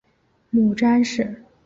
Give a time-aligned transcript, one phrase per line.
[0.49, 1.43] 母詹氏。